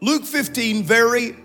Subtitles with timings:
[0.00, 1.36] Luke 15, very,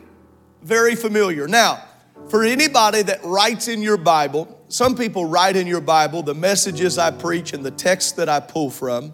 [0.61, 1.47] very familiar.
[1.47, 1.83] Now,
[2.29, 6.97] for anybody that writes in your Bible, some people write in your Bible the messages
[6.97, 9.13] I preach and the texts that I pull from.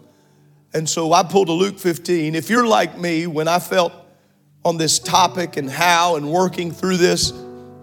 [0.72, 2.34] And so I pulled a Luke 15.
[2.34, 3.92] If you're like me, when I felt
[4.64, 7.32] on this topic and how and working through this,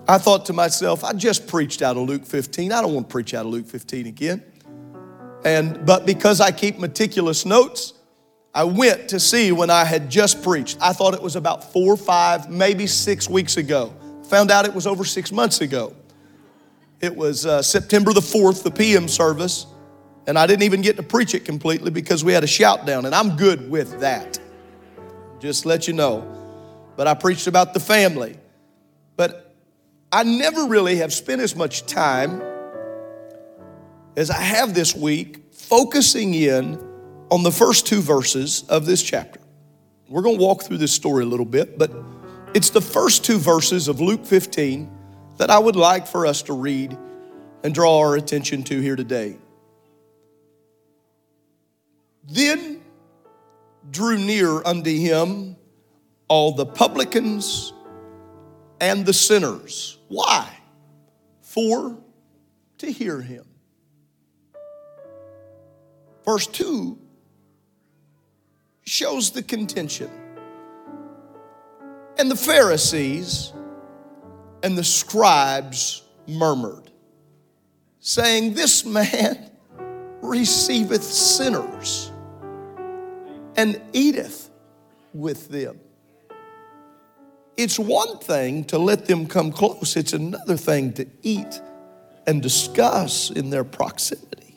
[0.08, 2.72] I thought to myself, I just preached out of Luke 15.
[2.72, 4.44] I don't want to preach out of Luke 15 again.
[5.46, 7.94] And but because I keep meticulous notes,
[8.60, 10.80] I went to see when I had just preached.
[10.82, 13.94] I thought it was about four, five, maybe six weeks ago.
[14.28, 15.96] Found out it was over six months ago.
[17.00, 19.66] It was uh, September the 4th, the PM service,
[20.28, 23.06] and I didn't even get to preach it completely because we had a shout down,
[23.06, 24.38] and I'm good with that.
[25.40, 26.28] Just let you know.
[26.98, 28.36] But I preached about the family.
[29.16, 29.56] But
[30.12, 32.42] I never really have spent as much time
[34.18, 36.89] as I have this week focusing in
[37.32, 39.40] on the first two verses of this chapter.
[40.08, 41.92] We're going to walk through this story a little bit, but
[42.54, 44.90] it's the first two verses of Luke 15
[45.38, 46.98] that I would like for us to read
[47.64, 49.38] and draw our attention to here today.
[52.28, 52.82] Then
[53.92, 55.56] drew near unto him
[56.28, 57.74] all the publicans
[58.82, 59.98] and the sinners.
[60.08, 60.48] Why?
[61.42, 61.98] For
[62.80, 63.46] to hear him.
[66.26, 66.98] Verse 2
[68.90, 70.10] shows the contention.
[72.18, 73.54] And the Pharisees
[74.64, 76.92] and the scribes murmured,
[78.00, 79.52] saying, This man
[80.22, 82.12] receiveth sinners
[83.56, 84.50] and eateth
[85.14, 85.80] with them.
[87.58, 91.62] It's one thing to let them come close, it's another thing to eat
[92.26, 94.49] and discuss in their proximity.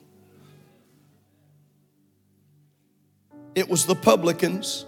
[3.54, 4.86] It was the publicans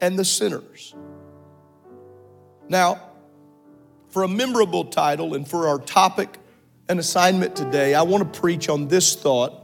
[0.00, 0.94] and the sinners.
[2.68, 3.00] Now,
[4.08, 6.38] for a memorable title and for our topic
[6.88, 9.54] and assignment today, I want to preach on this thought.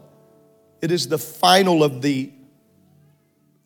[0.81, 2.31] It is the final of the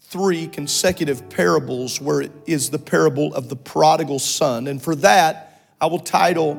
[0.00, 4.67] three consecutive parables where it is the parable of the prodigal son.
[4.67, 6.59] And for that, I will title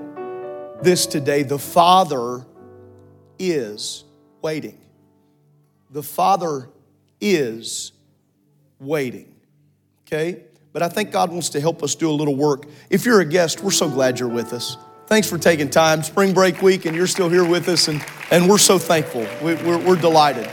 [0.81, 2.45] this today The Father
[3.37, 4.03] is
[4.41, 4.79] Waiting.
[5.89, 6.69] The Father
[7.21, 7.93] is
[8.79, 9.33] waiting.
[10.07, 10.43] Okay?
[10.73, 12.65] But I think God wants to help us do a little work.
[12.89, 14.77] If you're a guest, we're so glad you're with us.
[15.07, 16.03] Thanks for taking time.
[16.03, 19.27] Spring break week, and you're still here with us, and, and we're so thankful.
[19.43, 20.49] We, we're, we're delighted.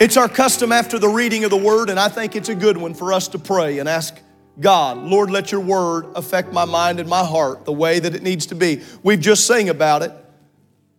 [0.00, 2.76] It's our custom after the reading of the word, and I think it's a good
[2.76, 4.18] one for us to pray and ask
[4.58, 8.22] God, Lord, let your word affect my mind and my heart the way that it
[8.22, 8.82] needs to be.
[9.04, 10.12] We've just sang about it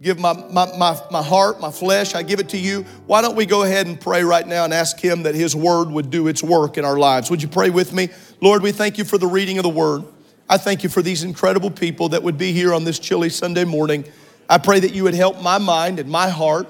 [0.03, 2.84] give my, my, my, my heart, my flesh, I give it to you.
[3.08, 5.90] Why don't we go ahead and pray right now and ask Him that His word
[5.90, 7.31] would do its work in our lives?
[7.31, 8.09] Would you pray with me?
[8.42, 10.03] Lord, we thank you for the reading of the word.
[10.50, 13.63] I thank you for these incredible people that would be here on this chilly Sunday
[13.63, 14.03] morning.
[14.50, 16.68] I pray that you would help my mind and my heart,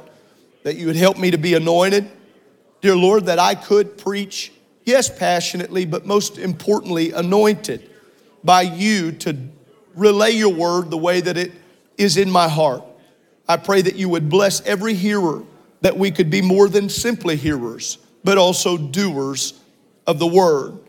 [0.62, 2.10] that you would help me to be anointed.
[2.82, 4.52] Dear Lord, that I could preach,
[4.86, 7.90] yes, passionately, but most importantly, anointed
[8.44, 9.36] by you to
[9.96, 11.52] relay your word the way that it
[11.98, 12.84] is in my heart.
[13.48, 15.44] I pray that you would bless every hearer,
[15.82, 19.60] that we could be more than simply hearers, but also doers
[20.08, 20.80] of the word.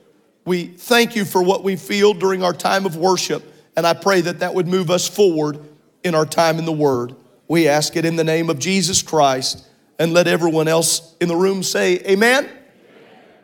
[0.44, 3.42] We thank you for what we feel during our time of worship,
[3.76, 5.59] and I pray that that would move us forward
[6.04, 7.16] in our time in the word.
[7.48, 9.66] We ask it in the name of Jesus Christ,
[9.98, 12.44] and let everyone else in the room say, Amen.
[12.44, 12.60] Amen.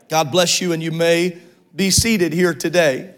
[0.09, 1.39] God bless you, and you may
[1.75, 3.15] be seated here today.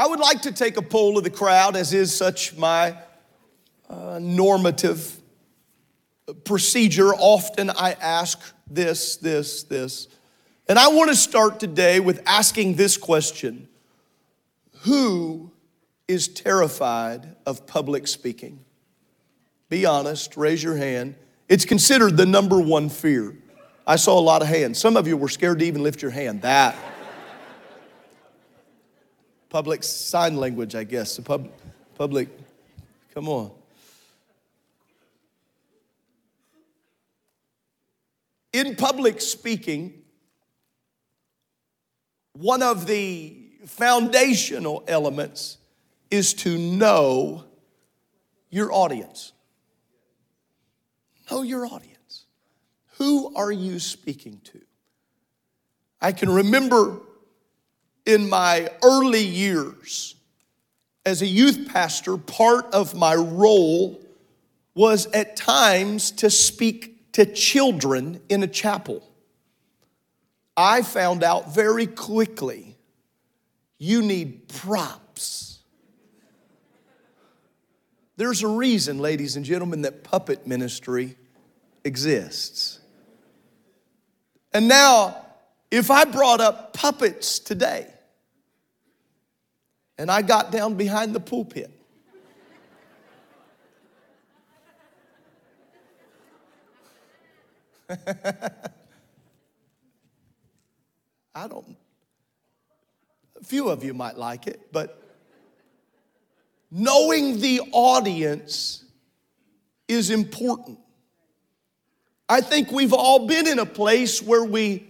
[0.00, 2.96] I would like to take a poll of the crowd, as is such my
[3.86, 5.20] uh, normative
[6.42, 7.12] procedure.
[7.12, 10.08] Often I ask this, this, this.
[10.70, 13.68] And I want to start today with asking this question
[14.84, 15.52] Who
[16.08, 18.64] is terrified of public speaking?
[19.68, 21.14] Be honest, raise your hand.
[21.46, 23.36] It's considered the number one fear.
[23.86, 24.78] I saw a lot of hands.
[24.78, 26.40] Some of you were scared to even lift your hand.
[26.40, 26.74] That
[29.50, 31.18] public sign language, I guess.
[31.18, 31.50] Pub,
[31.96, 32.28] public,
[33.12, 33.50] come on.
[38.52, 40.02] In public speaking,
[42.32, 43.36] one of the
[43.66, 45.58] foundational elements
[46.10, 47.44] is to know
[48.50, 49.32] your audience.
[51.30, 52.24] Know your audience.
[52.98, 54.60] Who are you speaking to?
[56.00, 57.00] I can remember
[58.06, 60.16] in my early years
[61.04, 64.00] as a youth pastor, part of my role
[64.74, 69.02] was at times to speak to children in a chapel.
[70.56, 72.76] I found out very quickly
[73.78, 75.60] you need props.
[78.16, 81.16] There's a reason, ladies and gentlemen, that puppet ministry
[81.84, 82.78] exists.
[84.52, 85.24] And now,
[85.70, 87.86] if I brought up puppets today
[89.98, 91.70] and I got down behind the pulpit,
[101.34, 101.76] I don't,
[103.40, 105.00] a few of you might like it, but
[106.70, 108.84] knowing the audience
[109.88, 110.78] is important.
[112.28, 114.86] I think we've all been in a place where we,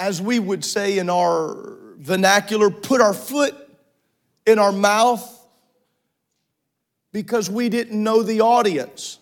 [0.00, 3.54] as we would say in our vernacular, put our foot
[4.46, 5.36] in our mouth
[7.12, 9.18] because we didn't know the audience.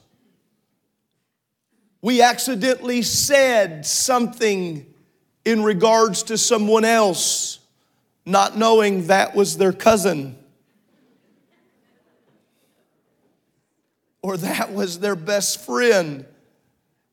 [2.01, 4.87] We accidentally said something
[5.45, 7.59] in regards to someone else,
[8.25, 10.39] not knowing that was their cousin
[14.23, 16.25] or that was their best friend.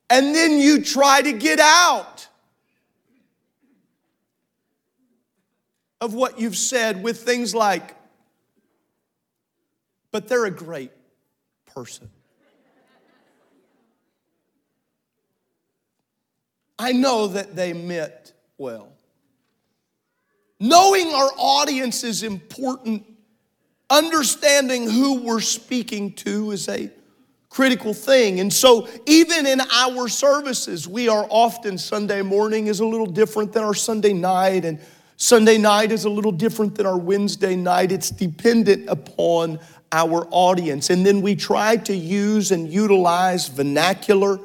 [0.09, 2.27] And then you try to get out
[6.01, 7.95] of what you've said with things like,
[10.11, 10.91] but they're a great
[11.65, 12.09] person.
[16.77, 18.91] I know that they meant well.
[20.59, 23.05] Knowing our audience is important,
[23.89, 26.89] understanding who we're speaking to is a
[27.49, 28.39] critical thing.
[28.41, 33.53] And so, even in our services, we are often Sunday morning is a little different
[33.53, 34.79] than our Sunday night, and
[35.17, 37.91] Sunday night is a little different than our Wednesday night.
[37.91, 39.59] It's dependent upon
[39.91, 40.89] our audience.
[40.89, 44.39] And then we try to use and utilize vernacular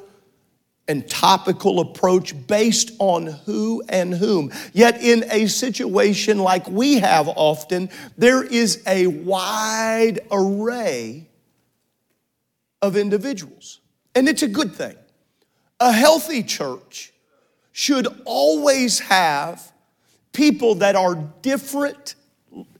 [0.86, 4.52] and topical approach based on who and whom.
[4.72, 11.28] Yet, in a situation like we have often, there is a wide array
[12.82, 13.80] of individuals.
[14.14, 14.96] And it's a good thing.
[15.78, 17.12] A healthy church
[17.72, 19.69] should always have
[20.32, 22.14] people that are different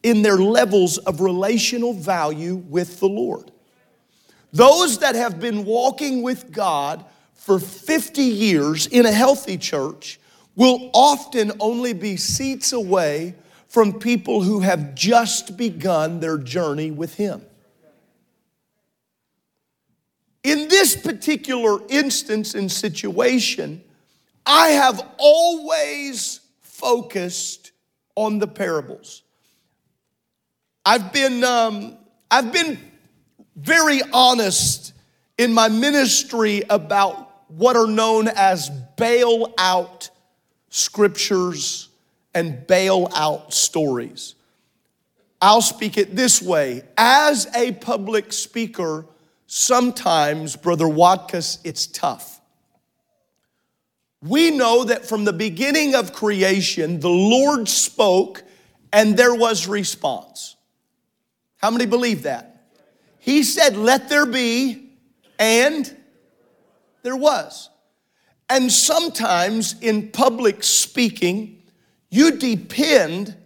[0.03, 3.51] in their levels of relational value with the Lord.
[4.53, 7.05] Those that have been walking with God
[7.35, 10.19] for 50 years in a healthy church
[10.57, 13.35] will often only be seats away
[13.69, 17.43] from people who have just begun their journey with Him.
[20.43, 23.83] In this particular instance and situation,
[24.45, 26.40] I have always
[26.81, 27.73] focused
[28.15, 29.23] on the parables.
[30.85, 31.99] I've been, um,
[32.31, 32.79] I've been
[33.55, 34.95] very honest
[35.39, 40.11] in my ministry about what are known as bailout
[40.71, 41.89] scriptures
[42.35, 44.35] and bailout stories.
[45.43, 46.83] I'll speak it this way.
[46.97, 49.07] As a public speaker,
[49.47, 52.40] sometimes, Brother Watkiss, it's tough.
[54.23, 58.45] We know that from the beginning of creation, the Lord spoke
[58.93, 60.57] and there was response.
[61.57, 62.67] How many believe that?
[63.19, 64.91] He said, Let there be,
[65.39, 65.97] and
[67.03, 67.71] there was.
[68.49, 71.63] And sometimes in public speaking,
[72.11, 73.37] you depend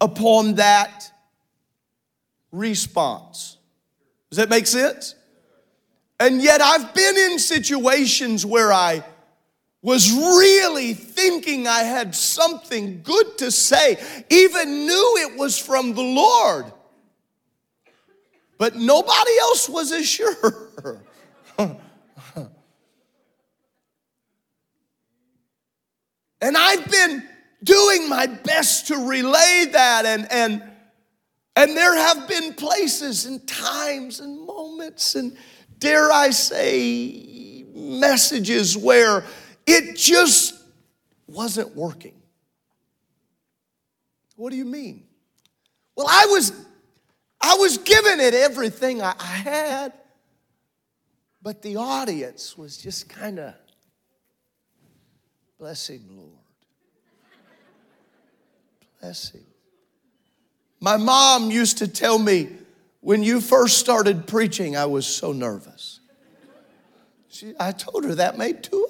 [0.00, 1.10] upon that
[2.50, 3.58] response.
[4.30, 5.14] Does that make sense?
[6.18, 9.04] And yet, I've been in situations where I
[9.84, 16.02] was really thinking I had something good to say, even knew it was from the
[16.02, 16.72] Lord.
[18.56, 21.02] But nobody else was as sure.
[26.40, 27.26] And I've been
[27.62, 30.62] doing my best to relay that and and
[31.56, 35.34] and there have been places and times and moments and
[35.78, 39.24] dare I say messages where
[39.66, 40.54] it just
[41.26, 42.14] wasn't working.
[44.36, 45.04] What do you mean?
[45.96, 46.52] Well, I was
[47.40, 49.92] I was giving it everything I, I had,
[51.42, 53.54] but the audience was just kind of
[55.64, 56.28] Bless him, Lord.
[59.00, 59.44] Bless him.
[60.78, 62.50] My mom used to tell me,
[63.00, 66.00] when you first started preaching, I was so nervous.
[67.28, 68.86] She, I told her that made two.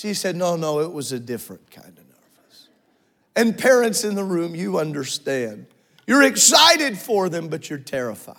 [0.00, 2.68] She said, No, no, it was a different kind of nervous.
[3.36, 5.66] And parents in the room, you understand.
[6.06, 8.36] You're excited for them, but you're terrified.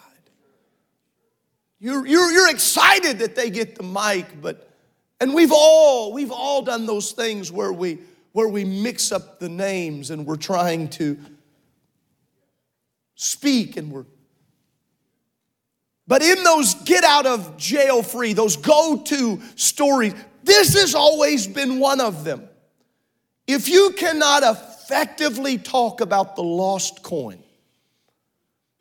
[1.79, 4.71] You're, you're, you're excited that they get the mic, but,
[5.19, 7.99] and we've all, we've all done those things where we,
[8.31, 11.15] where we mix up the names and we're trying to
[13.13, 14.05] speak and we're
[16.07, 20.13] but in those get out of jail free, those go to stories,
[20.43, 22.47] this has always been one of them.
[23.47, 27.43] If you cannot effectively talk about the lost coin,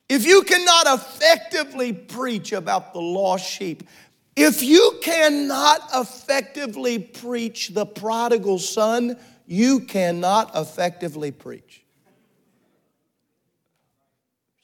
[0.09, 3.85] if you cannot effectively preach about the lost sheep,
[4.37, 11.85] if you cannot effectively preach the prodigal son, you cannot effectively preach.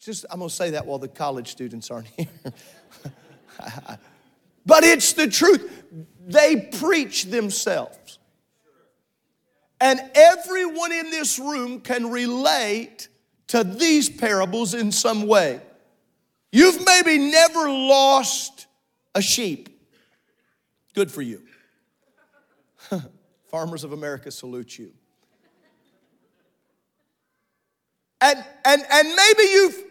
[0.00, 2.28] Just, I'm going to say that while the college students aren't here.
[4.64, 5.68] but it's the truth.
[6.26, 8.18] They preach themselves.
[9.80, 13.08] And everyone in this room can relate
[13.48, 15.60] to these parables in some way.
[16.50, 18.66] You've maybe never lost
[19.14, 19.68] a sheep.
[20.94, 21.42] Good for you.
[23.50, 24.92] Farmers of America salute you.
[28.20, 29.84] And, and, and maybe you've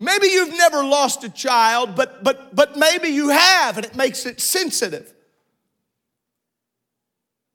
[0.00, 4.26] maybe you've never lost a child, but but but maybe you have, and it makes
[4.26, 5.12] it sensitive.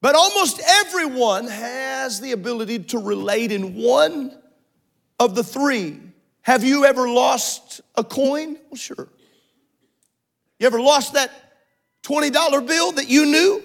[0.01, 4.37] But almost everyone has the ability to relate in one
[5.19, 5.99] of the three.
[6.41, 8.57] Have you ever lost a coin?
[8.69, 9.09] Well, sure.
[10.57, 11.31] You ever lost that
[12.03, 13.63] $20 bill that you knew?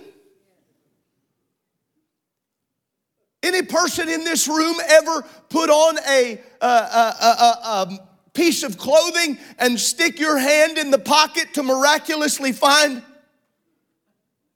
[3.43, 7.99] Any person in this room ever put on a, a,
[8.35, 13.03] piece of clothing and stick your hand in the pocket to miraculously find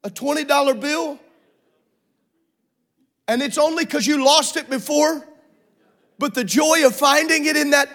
[0.05, 1.19] a $20 bill?
[3.27, 5.27] And it's only because you lost it before,
[6.19, 7.89] but the joy of finding it in that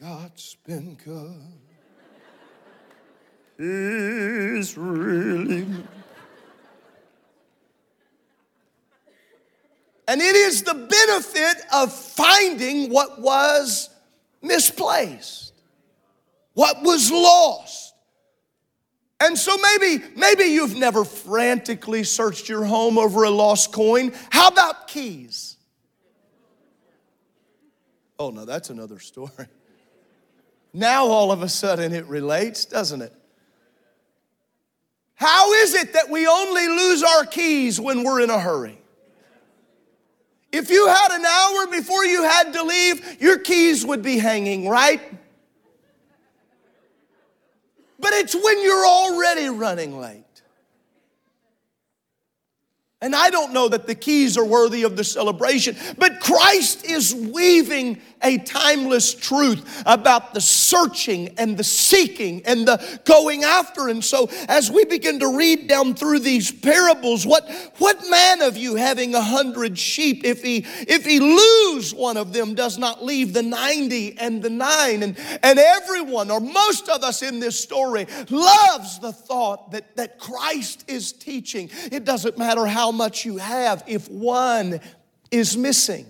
[0.00, 1.60] God's been good.
[3.58, 5.66] Is really.
[10.10, 13.90] And it is the benefit of finding what was
[14.42, 15.52] misplaced,
[16.54, 17.94] what was lost.
[19.20, 24.12] And so maybe, maybe you've never frantically searched your home over a lost coin.
[24.30, 25.56] How about keys?
[28.18, 29.46] Oh, no, that's another story.
[30.72, 33.14] Now all of a sudden it relates, doesn't it?
[35.14, 38.79] How is it that we only lose our keys when we're in a hurry?
[40.52, 44.68] If you had an hour before you had to leave, your keys would be hanging,
[44.68, 45.00] right?
[48.00, 50.24] But it's when you're already running late.
[53.02, 57.14] And I don't know that the keys are worthy of the celebration, but Christ is
[57.14, 63.88] weaving a timeless truth about the searching and the seeking and the going after.
[63.88, 68.58] And so, as we begin to read down through these parables, what, what man of
[68.58, 73.02] you having a hundred sheep, if he if he lose one of them, does not
[73.02, 75.02] leave the ninety and the nine?
[75.02, 80.18] And, and everyone, or most of us in this story, loves the thought that, that
[80.18, 81.70] Christ is teaching.
[81.90, 84.80] It doesn't matter how how much you have if one
[85.30, 86.06] is missing.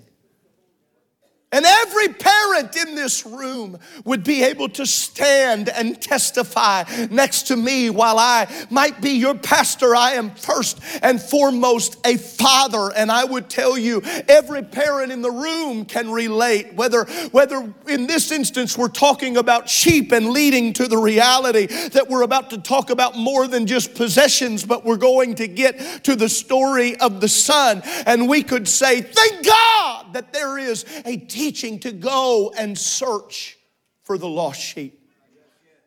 [1.52, 7.56] And every parent in this room would be able to stand and testify next to
[7.56, 9.96] me while I might be your pastor.
[9.96, 12.92] I am first and foremost a father.
[12.94, 18.06] And I would tell you, every parent in the room can relate, whether, whether in
[18.06, 22.58] this instance we're talking about sheep and leading to the reality that we're about to
[22.58, 27.20] talk about more than just possessions, but we're going to get to the story of
[27.20, 27.82] the son.
[28.06, 33.56] And we could say, thank God that there is a teaching to go and search
[34.02, 35.00] for the lost sheep.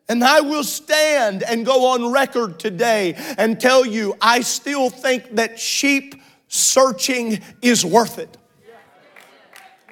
[0.09, 5.35] And I will stand and go on record today and tell you I still think
[5.35, 6.15] that sheep
[6.47, 8.35] searching is worth it.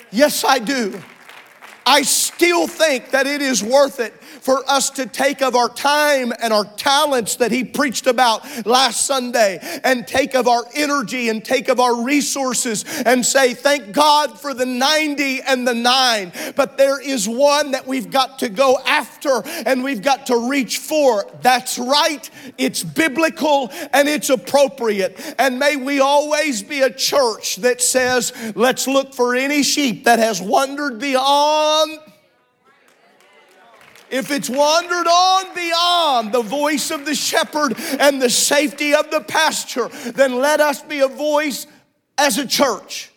[0.10, 1.00] Yes, I do.
[1.86, 6.34] I still think that it is worth it for us to take of our time
[6.42, 11.46] and our talents that he preached about last Sunday and take of our energy and
[11.46, 16.34] take of our resources and say, Thank God for the 90 and the nine.
[16.56, 20.80] But there is one that we've got to go after and we've got to reach
[20.80, 21.30] for.
[21.42, 25.36] That's right, it's biblical and it's appropriate.
[25.38, 30.20] And may we always be a church that says, Let's look for any sheep that
[30.20, 32.00] has wandered beyond
[34.12, 39.22] if it's wandered on beyond the voice of the shepherd and the safety of the
[39.22, 41.66] pasture, then let us be a voice
[42.18, 43.12] as a church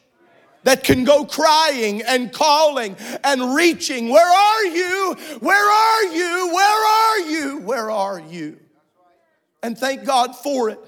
[0.62, 4.08] that can go crying and calling and reaching.
[4.08, 5.16] Where are you?
[5.40, 6.50] Where are you?
[6.54, 7.58] Where are you?
[7.58, 8.58] Where are you?
[9.62, 10.78] And thank God for it.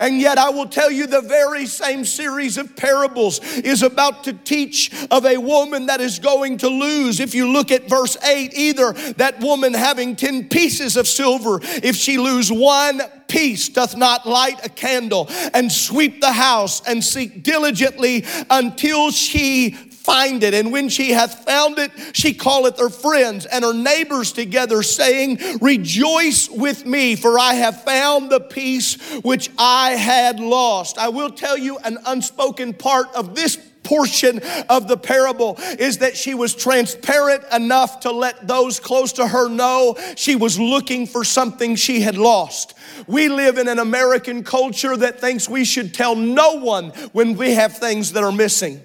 [0.00, 4.32] And yet, I will tell you the very same series of parables is about to
[4.32, 7.18] teach of a woman that is going to lose.
[7.18, 11.96] If you look at verse 8, either that woman having 10 pieces of silver, if
[11.96, 17.42] she lose one piece, doth not light a candle and sweep the house and seek
[17.42, 19.76] diligently until she
[20.08, 20.54] find it.
[20.54, 25.38] And when she hath found it, she calleth her friends and her neighbors together, saying,
[25.60, 30.96] Rejoice with me, for I have found the piece which I had lost.
[30.96, 36.16] I will tell you an unspoken part of this portion of the parable is that
[36.16, 41.24] she was transparent enough to let those close to her know she was looking for
[41.24, 42.74] something she had lost.
[43.06, 47.52] We live in an American culture that thinks we should tell no one when we
[47.54, 48.82] have things that are missing.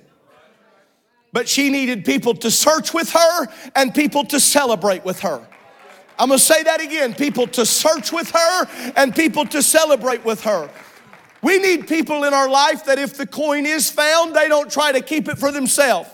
[1.33, 5.45] But she needed people to search with her and people to celebrate with her.
[6.17, 10.41] I'm gonna say that again people to search with her and people to celebrate with
[10.41, 10.69] her.
[11.41, 14.93] We need people in our life that if the coin is found, they don't try
[14.93, 16.12] to keep it for themselves.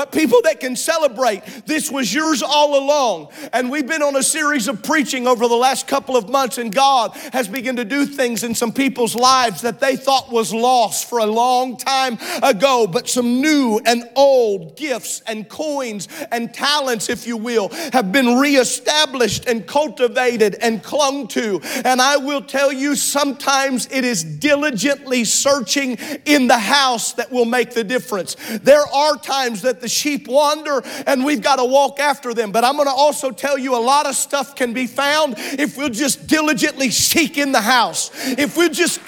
[0.00, 1.44] But people that can celebrate.
[1.66, 3.28] This was yours all along.
[3.52, 6.74] And we've been on a series of preaching over the last couple of months, and
[6.74, 11.06] God has begun to do things in some people's lives that they thought was lost
[11.06, 12.86] for a long time ago.
[12.90, 18.38] But some new and old gifts and coins and talents, if you will, have been
[18.38, 21.60] reestablished and cultivated and clung to.
[21.84, 27.44] And I will tell you, sometimes it is diligently searching in the house that will
[27.44, 28.36] make the difference.
[28.62, 32.52] There are times that the sheep wander and we've got to walk after them.
[32.52, 35.76] But I'm going to also tell you a lot of stuff can be found if
[35.76, 38.10] we'll just diligently seek in the house.
[38.38, 39.00] If we just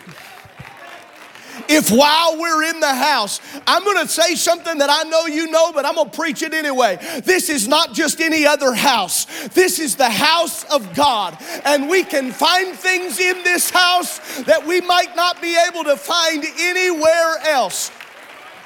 [1.69, 5.73] if while we're in the house, I'm gonna say something that I know you know,
[5.73, 6.99] but I'm gonna preach it anyway.
[7.25, 11.37] This is not just any other house, this is the house of God.
[11.65, 15.97] And we can find things in this house that we might not be able to
[15.97, 17.91] find anywhere else.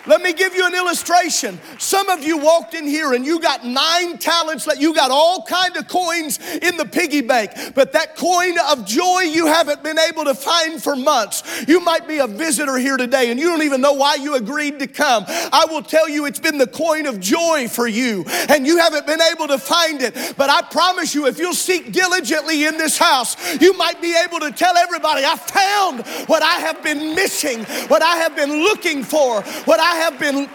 [0.06, 1.58] Let me give you an illustration.
[1.78, 5.76] Some of you walked in here and you got nine talents, you got all kind
[5.76, 10.24] of coins in the piggy bank, but that coin of joy you haven't been able
[10.24, 11.42] to find for months.
[11.66, 14.78] You might be a visitor here today and you don't even know why you agreed
[14.78, 15.24] to come.
[15.26, 19.06] I will tell you it's been the coin of joy for you and you haven't
[19.06, 20.34] been able to find it.
[20.36, 24.38] But I promise you, if you'll seek diligently in this house, you might be able
[24.40, 29.02] to tell everybody, I found what I have been missing, what I have been looking
[29.02, 30.48] for, what I have been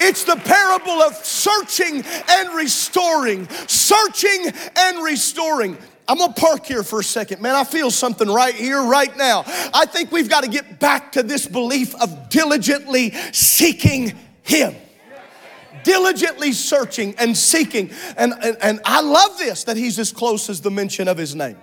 [0.00, 5.76] it's the parable of searching and restoring, searching and restoring.
[6.08, 7.40] I'm gonna park here for a second.
[7.40, 9.44] Man, I feel something right here, right now.
[9.74, 14.74] I think we've got to get back to this belief of diligently seeking Him.
[15.82, 17.90] Diligently searching and seeking.
[18.16, 21.34] And, and, and I love this that He's as close as the mention of His
[21.34, 21.56] name.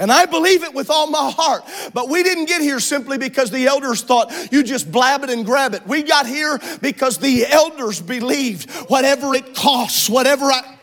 [0.00, 1.62] And I believe it with all my heart.
[1.92, 5.44] But we didn't get here simply because the elders thought you just blab it and
[5.44, 5.86] grab it.
[5.86, 10.78] We got here because the elders believed whatever it costs, whatever I.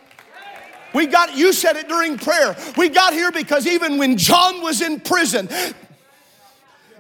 [0.94, 2.56] We got, you said it during prayer.
[2.78, 5.50] We got here because even when John was in prison,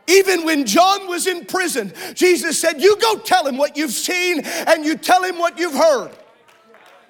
[0.07, 4.41] even when John was in prison, Jesus said, You go tell him what you've seen
[4.43, 6.11] and you tell him what you've heard.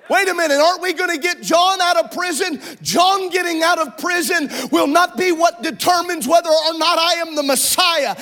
[0.10, 2.62] Wait a minute, aren't we going to get John out of prison?
[2.82, 7.36] John getting out of prison will not be what determines whether or not I am
[7.36, 8.16] the Messiah.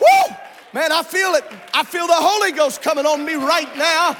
[0.00, 0.34] Woo!
[0.72, 1.44] Man, I feel it.
[1.74, 4.16] I feel the Holy Ghost coming on me right now.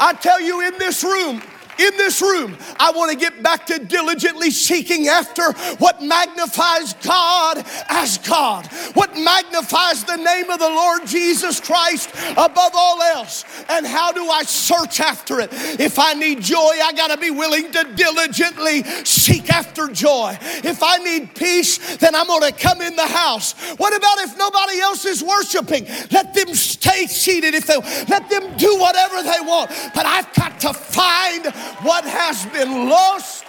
[0.00, 1.42] I tell you, in this room,
[1.82, 7.64] in this room, I want to get back to diligently seeking after what magnifies God
[7.88, 13.44] as God, what magnifies the name of the Lord Jesus Christ above all else.
[13.68, 15.50] And how do I search after it?
[15.52, 20.36] If I need joy, I got to be willing to diligently seek after joy.
[20.40, 23.52] If I need peace, then I'm going to come in the house.
[23.76, 25.86] What about if nobody else is worshiping?
[26.10, 27.76] Let them stay seated if they
[28.08, 29.70] let them do whatever they want.
[29.94, 31.44] But I've got to find
[31.82, 33.44] what has been lost.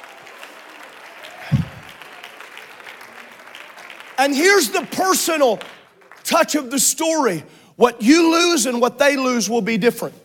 [4.17, 5.59] And here's the personal
[6.23, 7.43] touch of the story
[7.75, 10.15] what you lose and what they lose will be different.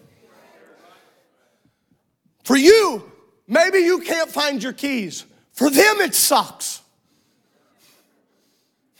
[2.44, 3.10] For you,
[3.46, 5.24] maybe you can't find your keys.
[5.52, 6.82] For them, it sucks.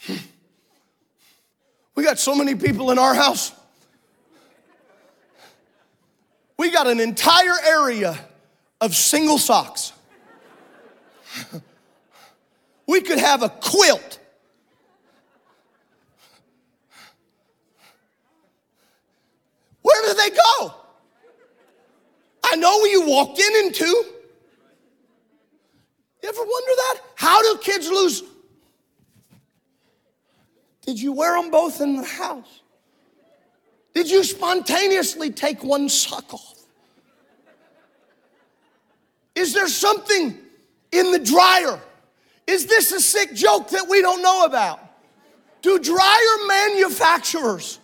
[0.06, 0.16] Hmm.
[1.94, 3.52] We got so many people in our house.
[6.56, 8.18] We got an entire area
[8.80, 9.92] of single socks.
[12.86, 14.20] we could have a quilt.
[19.82, 20.74] Where do they go?
[22.44, 23.86] I know where you walked in into.
[26.22, 27.00] You ever wonder that?
[27.14, 28.22] How do kids lose?
[30.82, 32.62] Did you wear them both in the house?
[33.94, 36.57] Did you spontaneously take one sock off?
[39.38, 40.36] Is there something
[40.90, 41.80] in the dryer?
[42.48, 44.80] Is this a sick joke that we don't know about?
[45.62, 47.78] Do dryer manufacturers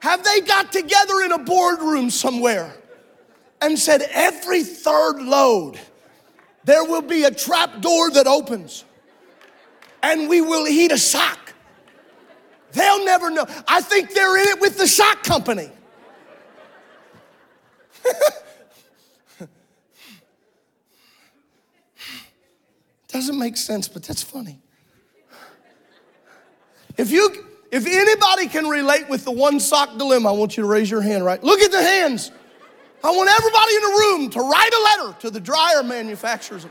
[0.00, 2.74] have they got together in a boardroom somewhere
[3.60, 5.78] and said every third load
[6.64, 8.84] there will be a trap door that opens
[10.02, 11.52] and we will heat a sock?
[12.72, 13.46] They'll never know.
[13.68, 15.70] I think they're in it with the sock company.
[23.12, 24.58] Doesn't make sense, but that's funny.
[26.96, 30.68] If you if anybody can relate with the one sock dilemma, I want you to
[30.68, 31.42] raise your hand, right?
[31.42, 32.30] Look at the hands.
[33.04, 36.66] I want everybody in the room to write a letter to the dryer manufacturers.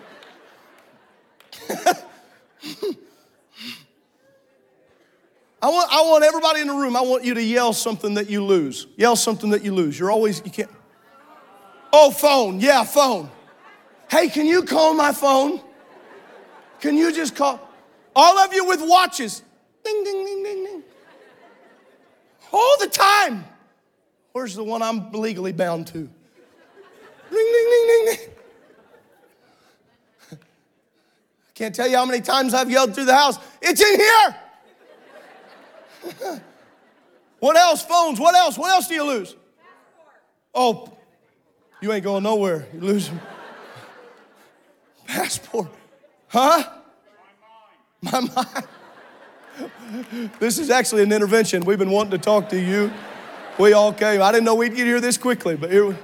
[5.64, 8.30] I want, I want everybody in the room, I want you to yell something that
[8.30, 8.88] you lose.
[8.96, 10.00] Yell something that you lose.
[10.00, 10.70] You're always, you can't.
[11.94, 12.60] Oh, phone.
[12.60, 13.30] Yeah, phone.
[14.10, 15.62] Hey, can you call my phone?
[16.82, 17.60] Can you just call?
[18.16, 19.44] All of you with watches.
[19.86, 20.84] Ding, ding, ding, ding, ding.
[22.52, 23.46] All the time.
[24.34, 25.94] Where's the one I'm legally bound to?
[25.94, 26.10] Ding,
[27.30, 28.30] ding, ding, ding, ding.
[30.32, 34.36] I can't tell you how many times I've yelled through the house, it's in here.
[37.40, 37.86] what else?
[37.86, 38.20] Phones.
[38.20, 38.58] What else?
[38.58, 39.36] What else do you lose?
[39.36, 40.16] Passport.
[40.56, 40.98] Oh,
[41.80, 42.68] you ain't going nowhere.
[42.74, 43.22] You lose them.
[45.06, 45.70] Passport.
[46.32, 46.64] Huh?
[48.02, 48.68] My mind.
[50.40, 51.66] This is actually an intervention.
[51.66, 52.92] We've been wanting to talk to you.
[53.60, 54.22] We all came.
[54.22, 55.96] I didn't know we'd get here this quickly, but here we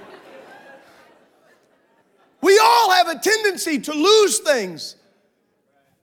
[2.42, 4.98] We all have a tendency to lose things.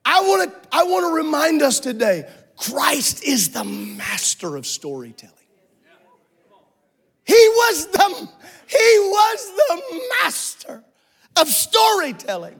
[0.03, 5.33] I want to I want to remind us today, Christ is the master of storytelling.
[7.23, 8.29] He was the
[8.67, 10.83] he was the master
[11.35, 12.59] of storytelling.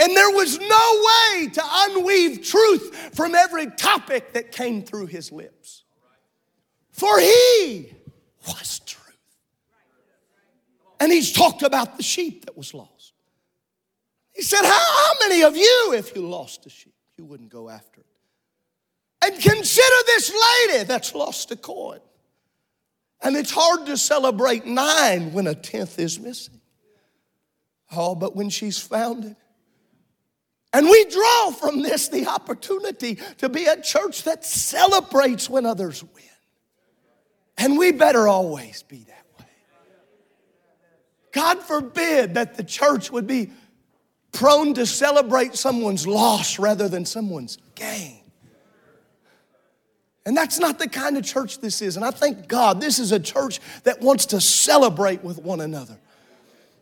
[0.00, 1.04] And there was no
[1.36, 5.84] way to unweave truth from every topic that came through his lips.
[6.90, 7.92] For he
[8.46, 9.06] was truth.
[11.00, 13.12] And he's talked about the sheep that was lost.
[14.32, 17.68] He said, How, how many of you, if you lost a sheep, you wouldn't go
[17.68, 18.06] after it?
[19.22, 22.00] And consider this lady that's lost a coin.
[23.22, 26.60] And it's hard to celebrate nine when a tenth is missing.
[27.94, 29.36] Oh, but when she's found it,
[30.72, 36.02] and we draw from this the opportunity to be a church that celebrates when others
[36.02, 36.24] win.
[37.58, 39.46] And we better always be that way.
[41.32, 43.50] God forbid that the church would be
[44.32, 48.20] prone to celebrate someone's loss rather than someone's gain.
[50.24, 51.96] And that's not the kind of church this is.
[51.96, 55.98] And I thank God this is a church that wants to celebrate with one another.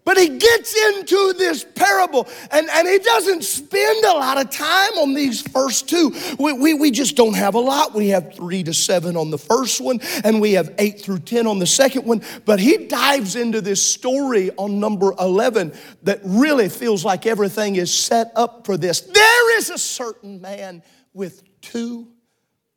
[0.08, 4.92] But he gets into this parable and, and he doesn't spend a lot of time
[4.92, 6.14] on these first two.
[6.38, 7.92] We, we, we just don't have a lot.
[7.92, 11.46] We have three to seven on the first one, and we have eight through 10
[11.46, 12.22] on the second one.
[12.46, 17.92] But he dives into this story on number 11 that really feels like everything is
[17.92, 19.02] set up for this.
[19.02, 22.08] There is a certain man with two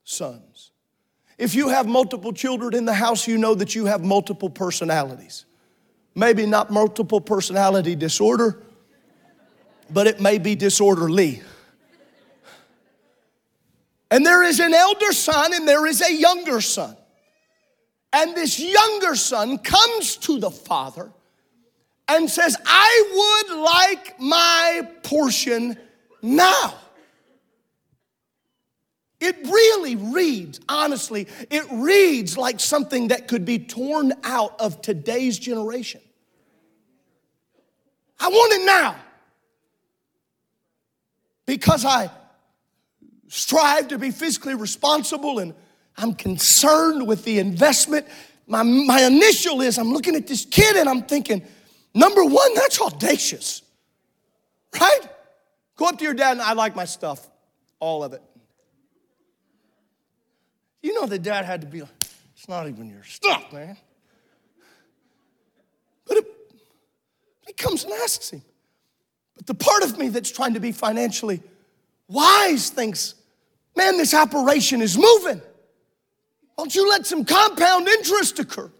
[0.04, 0.72] sons.
[1.38, 5.46] If you have multiple children in the house, you know that you have multiple personalities.
[6.16, 8.62] Maybe not multiple personality disorder,
[9.90, 11.42] but it may be disorderly.
[14.10, 16.98] And there is an elder son and there is a younger son.
[18.14, 21.12] And this younger son comes to the father
[22.10, 25.78] and says, I would like my portion
[26.22, 26.74] now.
[29.22, 35.38] It really reads, honestly, it reads like something that could be torn out of today's
[35.38, 36.02] generation.
[38.20, 38.96] I want it now
[41.46, 42.10] because I
[43.28, 45.54] strive to be physically responsible and
[45.98, 48.08] I'm concerned with the investment.
[48.48, 51.46] My, my initial is I'm looking at this kid and I'm thinking,
[51.94, 53.62] number one, that's audacious,
[54.80, 55.02] right?
[55.76, 57.30] Go up to your dad and I like my stuff,
[57.80, 58.22] all of it.
[60.82, 61.92] You know the dad had to be like,
[62.36, 63.78] it's not even your stuff, man.
[66.08, 66.26] But it,
[67.46, 68.42] he comes and asks him.
[69.36, 71.42] But the part of me that's trying to be financially
[72.08, 73.16] wise thinks,
[73.76, 75.42] man, this operation is moving.
[76.58, 78.72] Don't you let some compound interest occur.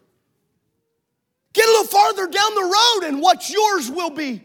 [1.54, 4.44] Get a little farther down the road, and what's yours will be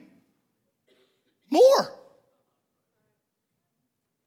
[1.51, 1.92] more.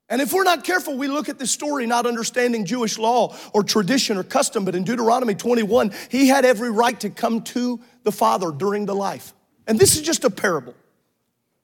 [0.10, 3.63] And if we're not careful, we look at this story not understanding Jewish law or
[3.63, 8.12] tradition or custom, but in Deuteronomy 21, he had every right to come to the
[8.12, 9.34] Father during the life.
[9.67, 10.74] And this is just a parable.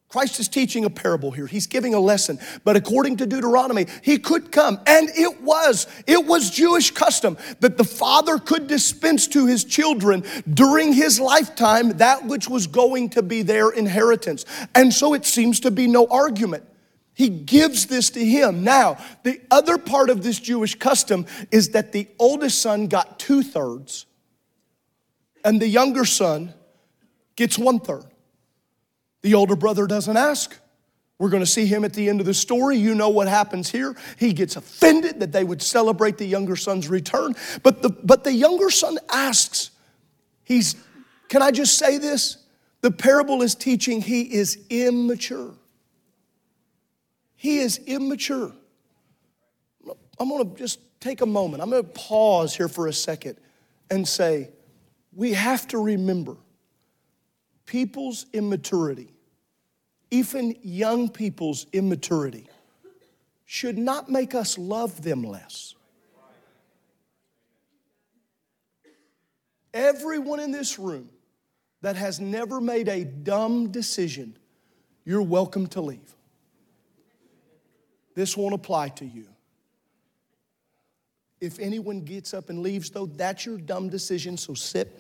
[0.08, 1.48] Christ is teaching a parable here.
[1.48, 2.40] He's giving a lesson.
[2.64, 4.80] But according to Deuteronomy, he could come.
[4.86, 10.24] And it was, it was Jewish custom that the father could dispense to his children
[10.54, 14.46] during his lifetime that which was going to be their inheritance.
[14.76, 16.64] And so it seems to be no argument.
[17.16, 18.64] He gives this to him.
[18.64, 23.42] Now, the other part of this Jewish custom is that the oldest son got two
[23.42, 24.06] thirds,
[25.44, 26.54] and the younger son
[27.38, 28.06] gets one third.
[29.22, 30.60] The older brother doesn't ask.
[31.18, 32.78] We're going to see him at the end of the story.
[32.78, 33.96] You know what happens here.
[34.20, 37.34] He gets offended that they would celebrate the younger son's return.
[37.64, 39.72] But the, but the younger son asks,
[40.44, 40.76] he's,
[41.30, 42.40] can I just say this?
[42.82, 45.54] The parable is teaching he is immature.
[47.46, 48.52] He is immature.
[50.20, 51.62] I'm going to just take a moment.
[51.62, 53.38] I'm going to pause here for a second
[53.92, 54.50] and say,
[55.14, 56.38] we have to remember
[57.68, 59.14] people's immaturity,
[60.10, 62.48] even young people's immaturity,
[63.46, 65.76] should not make us love them less.
[69.72, 71.12] Everyone in this room
[71.82, 74.36] that has never made a dumb decision,
[75.04, 76.16] you're welcome to leave.
[78.16, 79.28] This won't apply to you.
[81.42, 84.98] If anyone gets up and leaves, though, that's your dumb decision, so sit.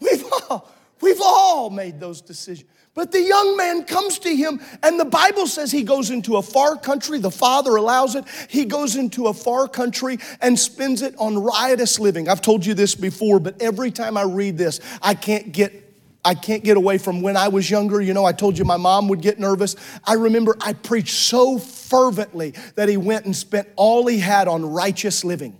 [0.00, 2.68] we've all, we've all made those decisions.
[2.94, 6.42] But the young man comes to him, and the Bible says he goes into a
[6.42, 7.18] far country.
[7.18, 8.24] The father allows it.
[8.48, 12.28] He goes into a far country and spends it on riotous living.
[12.28, 15.87] I've told you this before, but every time I read this, I can't get
[16.24, 18.00] I can't get away from when I was younger.
[18.00, 19.76] You know, I told you my mom would get nervous.
[20.04, 24.64] I remember I preached so fervently that he went and spent all he had on
[24.64, 25.58] righteous living.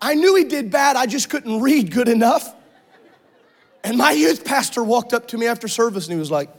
[0.00, 2.54] I knew he did bad, I just couldn't read good enough.
[3.82, 6.50] And my youth pastor walked up to me after service and he was like,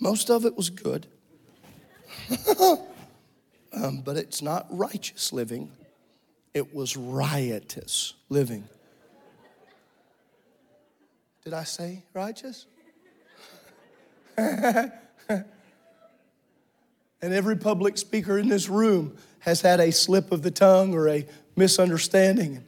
[0.00, 1.06] Most of it was good.
[3.72, 5.70] um, but it's not righteous living,
[6.54, 8.68] it was riotous living.
[11.44, 12.66] Did I say righteous?
[14.38, 14.92] and
[17.20, 21.26] every public speaker in this room has had a slip of the tongue or a
[21.56, 22.64] misunderstanding.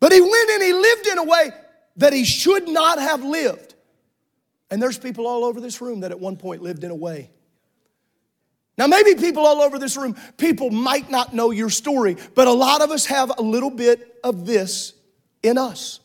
[0.00, 1.50] But he went and he lived in a way
[1.96, 3.74] that he should not have lived.
[4.70, 7.30] And there's people all over this room that at one point lived in a way.
[8.76, 12.52] Now, maybe people all over this room, people might not know your story, but a
[12.52, 14.92] lot of us have a little bit of this
[15.42, 16.00] in us.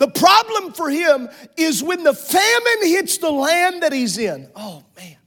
[0.00, 4.48] The problem for him is when the famine hits the land that he's in.
[4.56, 5.18] Oh, man.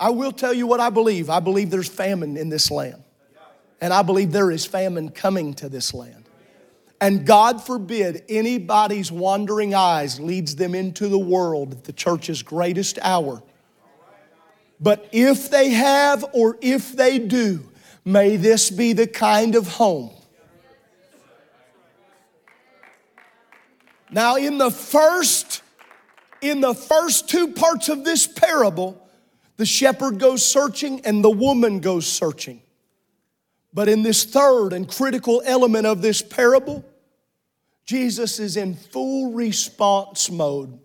[0.00, 1.30] I will tell you what I believe.
[1.30, 3.04] I believe there's famine in this land.
[3.80, 6.24] And I believe there is famine coming to this land.
[7.00, 12.98] And God forbid anybody's wandering eyes leads them into the world at the church's greatest
[13.02, 13.40] hour.
[14.80, 17.70] But if they have or if they do,
[18.04, 20.10] may this be the kind of home
[24.10, 25.62] Now, in the first,
[26.40, 29.06] in the first two parts of this parable,
[29.56, 32.62] the shepherd goes searching and the woman goes searching.
[33.74, 36.84] But in this third and critical element of this parable,
[37.84, 40.78] Jesus is in full response mode.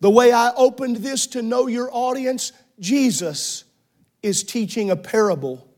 [0.00, 3.64] The way I opened this to know your audience, Jesus
[4.22, 5.68] is teaching a parable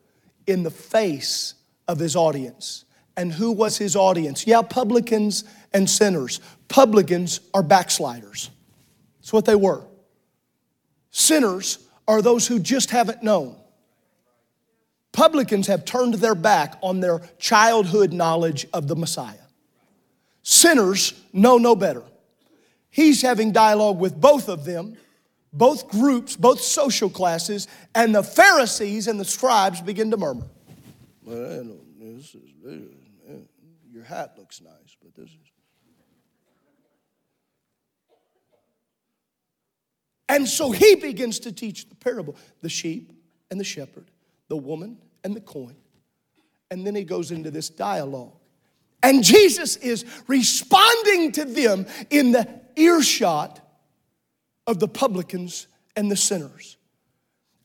[0.46, 1.55] in the face
[1.87, 2.85] of his audience.
[3.16, 4.46] And who was his audience?
[4.46, 6.40] Yeah, publicans and sinners.
[6.69, 8.51] Publicans are backsliders.
[9.19, 9.83] That's what they were.
[11.11, 13.57] Sinners are those who just haven't known.
[15.13, 19.35] Publicans have turned their back on their childhood knowledge of the Messiah.
[20.43, 22.03] Sinners know no better.
[22.91, 24.97] He's having dialogue with both of them,
[25.53, 30.47] both groups, both social classes, and the Pharisees and the scribes begin to murmur.
[31.25, 32.51] Well, this is,
[33.91, 35.37] your hat looks nice, but this is.
[40.29, 43.12] And so he begins to teach the parable the sheep
[43.51, 44.11] and the shepherd,
[44.49, 45.77] the woman and the coin.
[46.71, 48.35] And then he goes into this dialogue.
[49.03, 53.61] And Jesus is responding to them in the earshot
[54.67, 56.78] of the publicans and the sinners.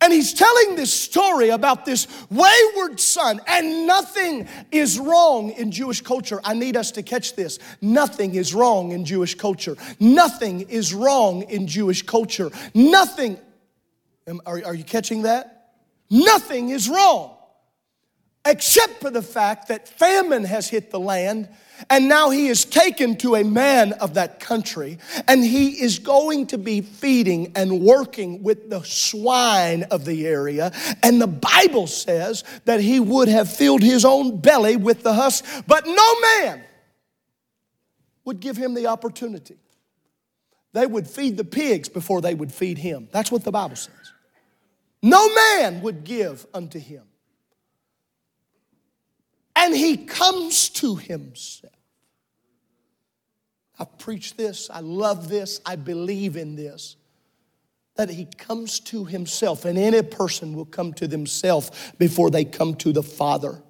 [0.04, 6.02] And he's telling this story about this wayward son, and nothing is wrong in Jewish
[6.02, 6.42] culture.
[6.44, 7.58] I need us to catch this.
[7.82, 9.78] Nothing is wrong in Jewish culture.
[10.02, 12.52] Nothing is wrong in Jewish culture.
[12.76, 13.39] Nothing.
[14.46, 15.76] Are, are you catching that?
[16.10, 17.33] Nothing is wrong
[18.45, 21.47] except for the fact that famine has hit the land
[21.89, 26.47] and now he is taken to a man of that country and he is going
[26.47, 30.71] to be feeding and working with the swine of the area.
[31.01, 35.45] And the bible says that he would have filled his own belly with the husk
[35.67, 36.63] but no man
[38.25, 39.58] would give him the opportunity.
[40.73, 43.08] They would feed the pigs before they would feed him.
[43.12, 43.93] That's what the bible says.
[45.01, 47.03] No man would give unto him
[49.56, 51.74] and he comes to himself.
[53.80, 56.96] I preach this, I love this, I believe in this.
[57.96, 62.76] That he comes to himself, and any person will come to themselves before they come
[62.76, 63.62] to the Father.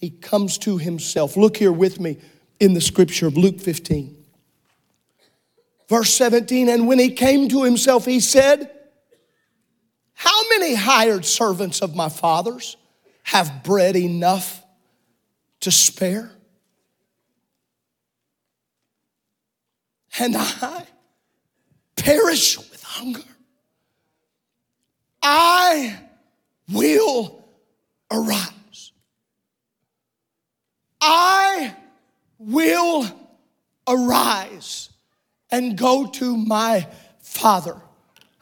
[0.00, 1.36] He comes to himself.
[1.36, 2.18] Look here with me
[2.58, 4.16] in the scripture of Luke 15.
[5.88, 8.70] Verse 17, and when he came to himself, he said,
[10.14, 12.76] How many hired servants of my father's
[13.24, 14.59] have bread enough
[15.60, 16.30] to spare.
[20.18, 20.86] And I
[21.96, 23.22] perish with hunger.
[25.22, 25.98] I
[26.72, 27.44] will
[28.10, 28.92] arise.
[31.00, 31.74] I
[32.38, 33.06] will
[33.88, 34.90] arise
[35.50, 36.86] and go to my
[37.20, 37.80] Father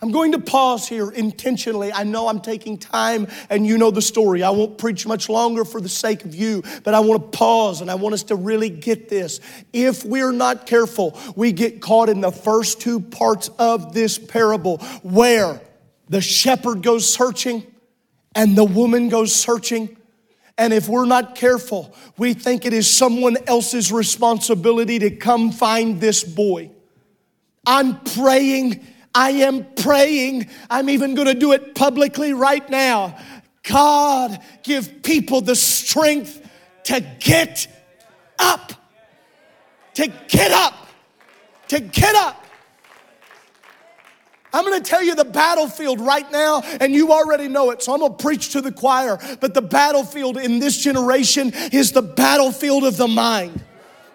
[0.00, 1.92] I'm going to pause here intentionally.
[1.92, 4.44] I know I'm taking time and you know the story.
[4.44, 7.80] I won't preach much longer for the sake of you, but I want to pause
[7.80, 9.40] and I want us to really get this.
[9.72, 14.78] If we're not careful, we get caught in the first two parts of this parable
[15.02, 15.60] where
[16.08, 17.66] the shepherd goes searching
[18.36, 19.96] and the woman goes searching.
[20.56, 26.00] And if we're not careful, we think it is someone else's responsibility to come find
[26.00, 26.70] this boy.
[27.66, 28.86] I'm praying
[29.18, 30.48] I am praying.
[30.70, 33.18] I'm even going to do it publicly right now.
[33.64, 36.40] God, give people the strength
[36.84, 37.66] to get
[38.38, 38.72] up.
[39.94, 40.86] To get up.
[41.66, 42.44] To get up.
[44.52, 48.00] I'm gonna tell you the battlefield right now, and you already know it, so I'm
[48.00, 49.18] gonna preach to the choir.
[49.40, 53.62] But the battlefield in this generation is the battlefield of the mind.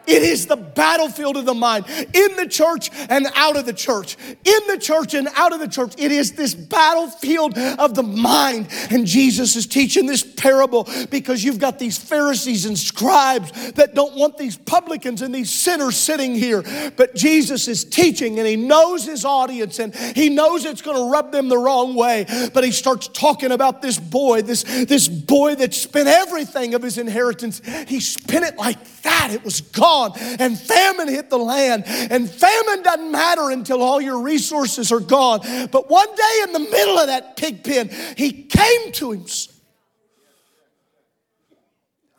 [0.06, 4.18] It is the battlefield of the mind in the church and out of the church.
[4.44, 5.94] In the church and out of the church.
[5.98, 8.68] It is this battlefield of the mind.
[8.90, 14.16] And Jesus is teaching this parable because you've got these Pharisees and scribes that don't
[14.16, 16.64] want these publicans and these sinners sitting here.
[16.96, 21.12] But Jesus is teaching and he knows his audience and he knows it's going to
[21.12, 22.26] rub them the wrong way.
[22.54, 26.98] But he starts talking about this boy, this, this boy that spent everything of his
[26.98, 27.62] inheritance.
[27.88, 29.30] He spent it like that.
[29.32, 29.93] It was gone
[30.40, 31.84] and famine hit the land.
[31.88, 35.42] And famine doesn't matter until all your resources are gone.
[35.72, 39.54] But one day in the middle of that pig pen, he came to himself.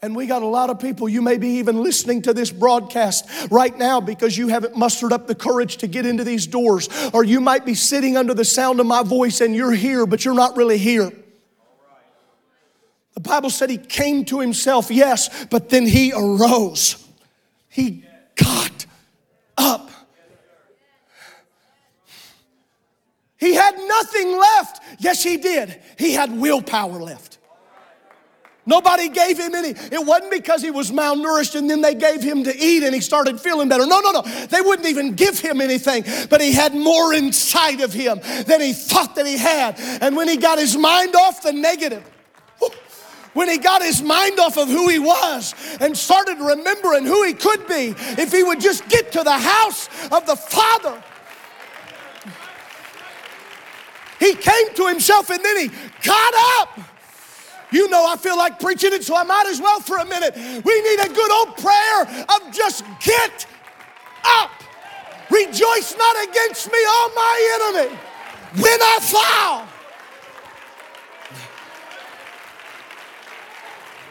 [0.04, 3.26] And we got a lot of people, you may be even listening to this broadcast
[3.50, 6.90] right now because you haven't mustered up the courage to get into these doors.
[7.14, 10.22] Or you might be sitting under the sound of my voice and you're here, but
[10.22, 11.10] you're not really here.
[13.14, 17.03] The Bible said he came to himself, yes, but then he arose.
[17.74, 18.04] He
[18.37, 18.87] got
[19.58, 19.90] up.
[23.37, 24.81] He had nothing left.
[25.00, 25.83] Yes, he did.
[25.98, 27.38] He had willpower left.
[28.64, 29.70] Nobody gave him any.
[29.70, 33.00] It wasn't because he was malnourished and then they gave him to eat and he
[33.00, 33.87] started feeling better.
[33.87, 34.22] No, no, no.
[34.22, 38.72] They wouldn't even give him anything, but he had more inside of him than he
[38.72, 39.81] thought that he had.
[40.00, 42.08] And when he got his mind off the negative,
[43.35, 47.35] when he got his mind off of who he was and started remembering who he
[47.35, 51.02] could be if he would just get to the house of the Father.
[54.18, 55.70] He came to himself and then he
[56.02, 56.80] got up.
[57.70, 60.35] You know, I feel like preaching it, so I might as well for a minute.
[60.37, 63.46] We need a good old prayer of just get
[64.24, 64.50] up.
[65.28, 67.96] Rejoice not against me, all my enemy,
[68.60, 69.73] when I fall.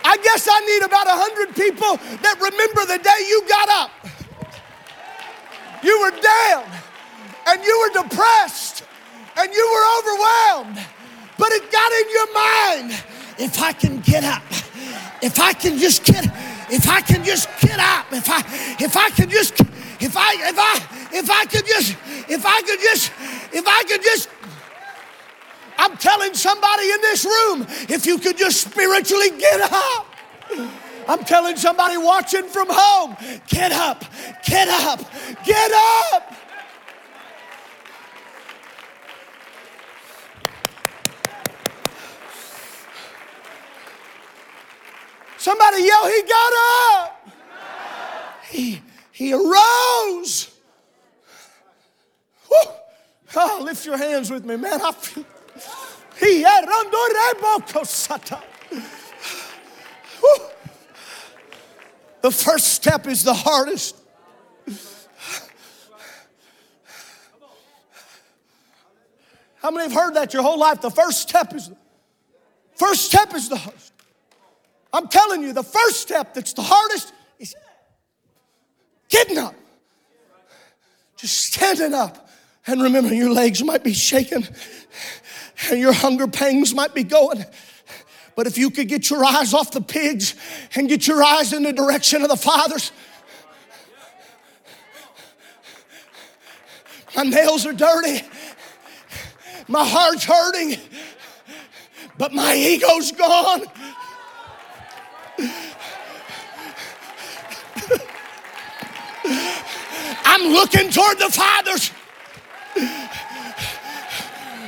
[0.04, 3.92] I guess I need about a hundred people that remember the day you got up.
[5.84, 6.66] You were down
[7.48, 8.84] and you were depressed
[9.38, 10.80] and you were overwhelmed,
[11.38, 13.04] but it got in your mind
[13.40, 14.44] if I can get up,
[15.22, 16.26] if I can just get,
[16.70, 18.40] if I can just get up, if I,
[18.80, 19.60] if I can just,
[20.00, 21.96] if I, if I, if I could just,
[22.30, 23.12] if I could just,
[23.54, 24.30] if I could just
[25.78, 30.08] I'm telling somebody in this room, if you could just spiritually get up.
[31.08, 33.18] I'm telling somebody watching from home,
[33.48, 34.06] get up,
[34.46, 35.00] get up,
[35.46, 35.72] get
[36.14, 36.34] up.
[45.38, 47.30] Somebody yell, he got up.
[48.50, 50.50] He, he arose.
[52.50, 52.56] Woo.
[52.56, 52.78] Oh,
[53.36, 54.80] ah, lift your hands with me, man.
[54.82, 55.26] I feel.
[56.44, 56.66] Had
[60.24, 60.52] oh,
[62.22, 63.96] The first step is the hardest.
[69.62, 70.82] How many have heard that your whole life?
[70.82, 71.78] The first step is the
[72.76, 73.94] first step is the hardest.
[74.92, 77.56] I'm telling you, the first step that's the hardest is
[79.10, 79.56] getting up.
[81.16, 82.30] Just standing up.
[82.68, 84.46] And remember, your legs might be shaking
[85.70, 87.46] and your hunger pangs might be going.
[88.36, 90.36] But if you could get your eyes off the pigs
[90.76, 92.92] and get your eyes in the direction of the Father's,
[97.16, 98.26] my nails are dirty,
[99.68, 100.80] my heart's hurting,
[102.18, 103.64] but my ego's gone.
[110.26, 111.92] I'm looking toward the Father's.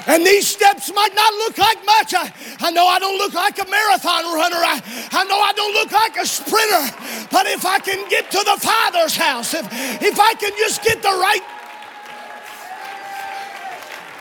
[0.08, 2.14] And these steps might not look like much.
[2.14, 2.32] I,
[2.62, 4.58] I know I don't look like a marathon runner.
[4.58, 4.82] I,
[5.12, 6.86] I know I don't look like a sprinter.
[7.32, 9.66] But if I can get to the Father's house, if,
[10.02, 11.42] if I can just get the right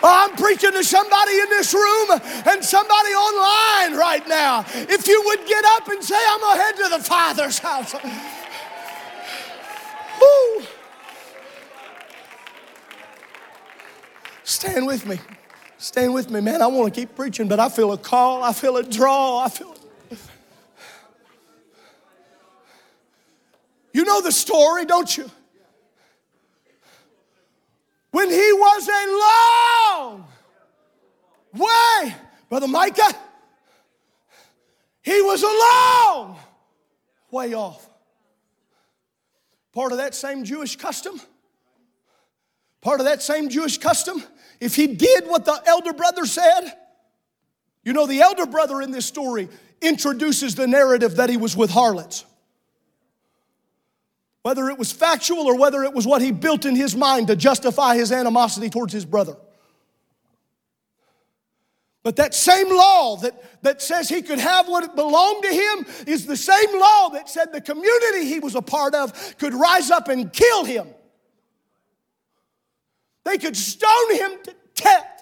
[0.07, 2.11] Oh, I'm preaching to somebody in this room
[2.45, 4.63] and somebody online right now.
[4.75, 7.95] If you would get up and say, I'm going to head to the Father's house.
[10.21, 10.67] Woo.
[14.43, 15.19] Stand with me.
[15.85, 16.63] Stand with me, man.
[16.63, 18.43] I want to keep preaching, but I feel a call.
[18.43, 19.41] I feel a draw.
[19.41, 19.77] I feel.
[23.93, 25.31] You know the story, don't you?
[28.13, 29.07] when he was a
[30.09, 30.27] long
[31.53, 32.15] way,
[32.49, 33.15] Brother Micah,
[35.03, 36.39] he was a long
[37.31, 37.87] way off.
[39.75, 41.21] Part of that same Jewish custom,
[42.81, 44.23] part of that same Jewish custom,
[44.61, 46.73] if he did what the elder brother said,
[47.85, 49.49] you know, the elder brother in this story
[49.81, 52.25] introduces the narrative that he was with harlots
[54.45, 57.35] whether it was factual or whether it was what he built in his mind to
[57.35, 59.37] justify his animosity towards his brother.
[62.03, 66.27] But that same law that, that says he could have what belonged to him is
[66.27, 70.09] the same law that said the community he was a part of could rise up
[70.09, 70.89] and kill him.
[73.25, 75.15] They could stone him to death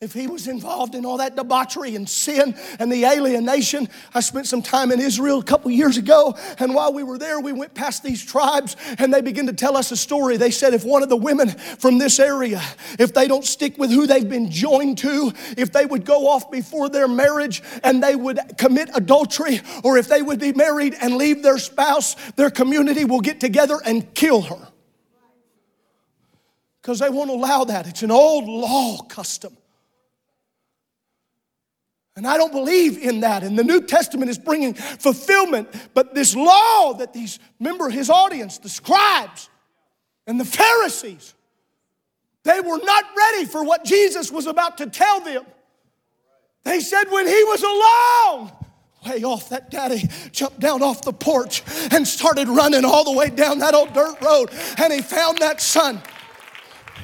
[0.00, 3.88] if he was involved in all that debauchery and sin and the alienation.
[4.14, 7.40] I spent some time in Israel a couple years ago, and while we were there,
[7.40, 10.36] we went past these tribes and they began to tell us a story.
[10.36, 12.62] They said if one of the women from this area,
[13.00, 16.48] if they don't stick with who they've been joined to, if they would go off
[16.48, 21.16] before their marriage and they would commit adultery, or if they would be married and
[21.16, 24.67] leave their spouse, their community will get together and kill her.
[26.88, 27.86] Because they won't allow that.
[27.86, 29.54] It's an old law custom.
[32.16, 33.42] And I don't believe in that.
[33.42, 35.68] And the New Testament is bringing fulfillment.
[35.92, 39.50] But this law that these, remember his audience, the scribes
[40.26, 41.34] and the Pharisees,
[42.44, 45.44] they were not ready for what Jesus was about to tell them.
[46.64, 48.50] They said when he was alone
[49.06, 51.62] way off, that daddy jumped down off the porch
[51.92, 54.48] and started running all the way down that old dirt road.
[54.78, 56.00] And he found that son.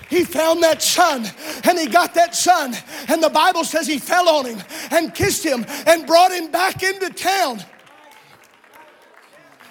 [0.08, 1.26] He found that son
[1.64, 2.74] and he got that son.
[3.08, 6.82] And the Bible says he fell on him and kissed him and brought him back
[6.82, 7.62] into town.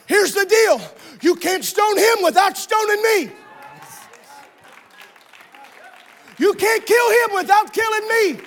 [0.06, 0.82] Here's the deal
[1.22, 3.32] you can't stone him without stoning me.
[6.38, 8.42] You can't kill him without killing me.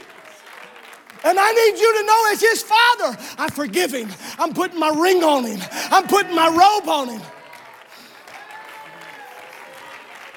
[1.25, 4.09] And I need you to know, as his father, I forgive him.
[4.39, 5.61] I'm putting my ring on him,
[5.91, 7.23] I'm putting my robe on him.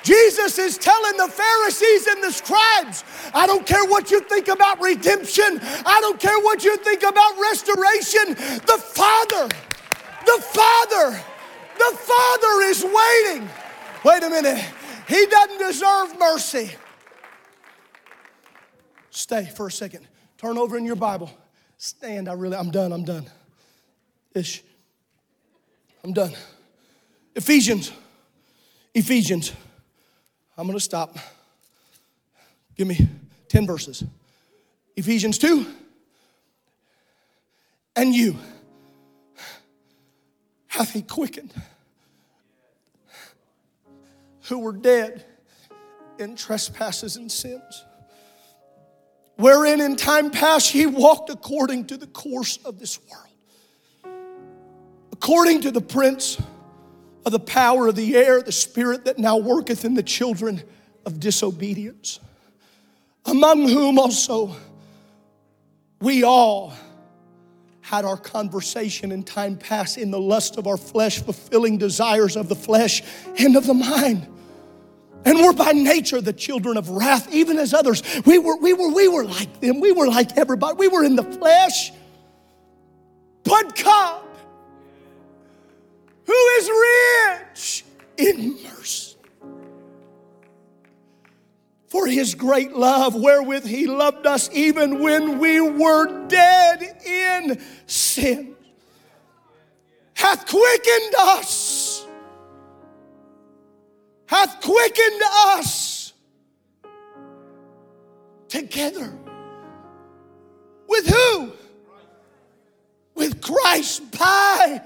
[0.04, 4.82] Jesus is telling the Pharisees and the scribes, I don't care what you think about
[4.82, 8.36] redemption, I don't care what you think about restoration.
[8.66, 9.50] The Father,
[10.26, 11.22] the Father,
[11.78, 13.50] the Father is waiting.
[14.06, 14.64] Wait a minute,
[15.08, 16.72] He doesn't deserve mercy.
[19.10, 20.08] Stay for a second.
[20.38, 21.30] Turn over in your Bible.
[21.78, 22.30] Stand.
[22.30, 22.94] I really, I'm done.
[22.94, 23.26] I'm done.
[24.34, 24.64] Ish.
[26.04, 26.32] I'm done.
[27.36, 27.92] Ephesians.
[28.94, 29.52] Ephesians.
[30.60, 31.18] I'm going to stop.
[32.76, 33.08] Give me
[33.48, 34.04] 10 verses.
[34.98, 35.66] Ephesians 2.
[37.96, 38.36] And you
[40.68, 41.54] hath he quickened
[44.50, 45.24] who were dead
[46.18, 47.86] in trespasses and sins
[49.38, 54.18] wherein in time past he walked according to the course of this world,
[55.14, 56.38] according to the prince
[57.30, 60.64] of the power of the air, the spirit that now worketh in the children
[61.06, 62.20] of disobedience,
[63.26, 64.56] among whom also
[66.02, 66.74] we all
[67.82, 72.50] had our conversation in time past in the lust of our flesh, fulfilling desires of
[72.50, 73.04] the flesh
[73.38, 74.28] and of the mind
[75.26, 78.02] and we're by nature the children of wrath, even as others.
[78.26, 79.80] We were, we were, we were like them.
[79.80, 80.76] We were like everybody.
[80.78, 81.92] We were in the flesh.
[83.44, 84.24] But God,
[86.30, 87.86] who is rich
[88.18, 89.16] in mercy,
[91.88, 98.56] for his great love wherewith he loved us even when we were dead in sin,
[100.14, 102.06] hath quickened us
[104.30, 106.14] hath quickened us
[108.48, 109.12] together.
[110.88, 111.52] With who?
[113.16, 114.84] With Christ by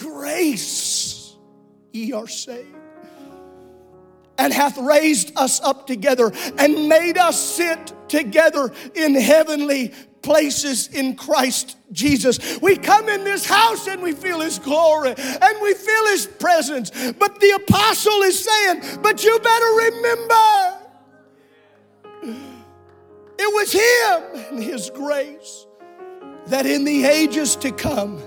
[0.00, 1.36] grace
[1.92, 2.76] ye are saved.
[4.38, 9.92] And hath raised us up together and made us sit together in heavenly
[10.22, 12.58] places in Christ Jesus.
[12.60, 16.90] We come in this house and we feel His glory and we feel His presence.
[16.90, 20.76] But the apostle is saying, But you better remember
[23.38, 25.66] it was Him and His grace
[26.46, 28.22] that in the ages to come,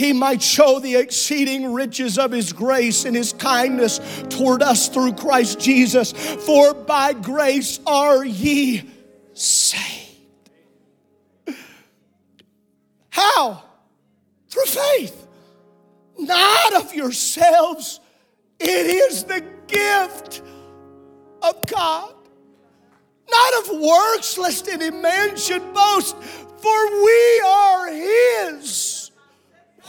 [0.00, 5.12] he might show the exceeding riches of his grace and his kindness toward us through
[5.12, 6.12] Christ Jesus.
[6.12, 8.90] For by grace are ye
[9.34, 10.48] saved.
[13.10, 13.62] How?
[14.48, 15.26] Through faith.
[16.18, 18.00] Not of yourselves.
[18.58, 20.40] It is the gift
[21.42, 22.14] of God.
[23.30, 28.99] Not of works, lest any man should boast, for we are His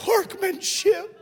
[0.06, 1.18] workmanship,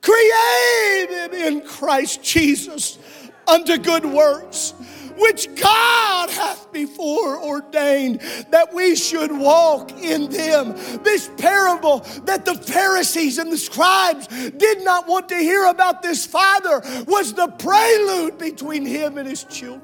[0.00, 2.98] created in Christ Jesus
[3.46, 4.74] unto good works
[5.16, 8.20] which God hath before ordained
[8.50, 10.72] that we should walk in them.
[11.02, 16.26] This parable that the Pharisees and the scribes did not want to hear about this
[16.26, 19.82] father was the prelude between him and his children.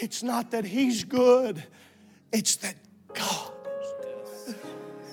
[0.00, 1.64] It's not that he's good,
[2.32, 2.76] it's that
[3.14, 3.57] God.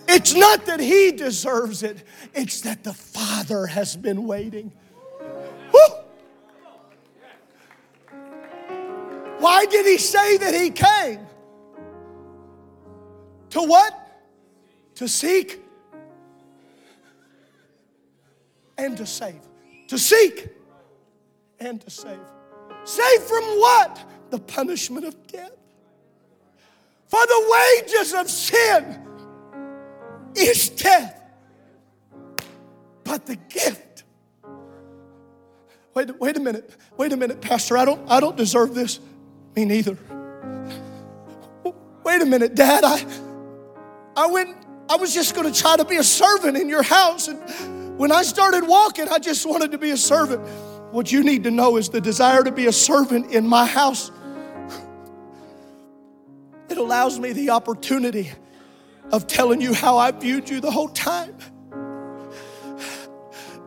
[0.08, 2.03] It's not that he deserves it,
[2.34, 4.72] it's that the Father has been waiting.
[5.74, 5.95] Woo!
[9.39, 11.26] Why did he say that he came?
[13.51, 13.93] To what?
[14.95, 15.62] To seek
[18.78, 19.41] and to save.
[19.88, 20.49] To seek
[21.60, 22.20] and to save.
[22.84, 24.03] Save from what?
[24.30, 25.51] The punishment of death.
[27.08, 29.01] For the wages of sin
[30.38, 31.21] is death.
[33.03, 34.03] But the gift.
[35.93, 36.69] Wait, wait a minute.
[36.97, 37.77] Wait a minute, Pastor.
[37.77, 38.99] I don't, I don't deserve this.
[39.55, 39.97] Me neither.
[42.03, 42.83] Wait a minute, Dad.
[42.83, 43.05] I,
[44.15, 44.55] I went,
[44.89, 47.27] I was just going to try to be a servant in your house.
[47.27, 50.45] And when I started walking, I just wanted to be a servant.
[50.91, 54.11] What you need to know is the desire to be a servant in my house.
[56.69, 58.31] It allows me the opportunity
[59.12, 61.36] of telling you how I viewed you the whole time.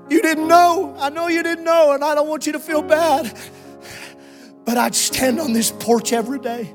[0.09, 0.95] You didn't know.
[0.99, 3.37] I know you didn't know, and I don't want you to feel bad.
[4.65, 6.75] But I'd stand on this porch every day.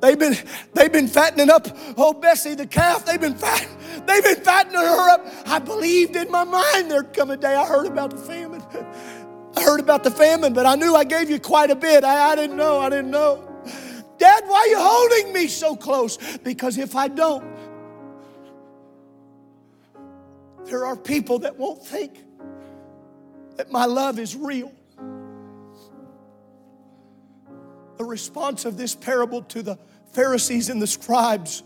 [0.00, 0.36] They've been,
[0.74, 3.06] they've been fattening up old Bessie the calf.
[3.06, 3.66] They've been fat,
[4.06, 5.26] they've been fattening her up.
[5.46, 8.62] I believed in my mind there'd come a day I heard about the famine.
[9.56, 12.04] I heard about the famine, but I knew I gave you quite a bit.
[12.04, 12.80] I, I didn't know.
[12.80, 13.43] I didn't know.
[14.18, 16.18] Dad, why are you holding me so close?
[16.38, 17.44] Because if I don't,
[20.64, 22.18] there are people that won't think
[23.56, 24.72] that my love is real.
[27.96, 29.78] The response of this parable to the
[30.12, 31.62] Pharisees and the scribes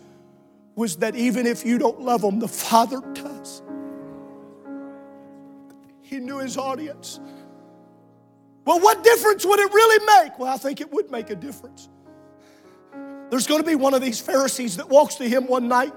[0.74, 3.62] was that even if you don't love them, the Father does.
[6.02, 7.20] He knew his audience.
[8.64, 10.38] Well, what difference would it really make?
[10.38, 11.88] Well, I think it would make a difference.
[13.30, 15.92] There's going to be one of these Pharisees that walks to him one night.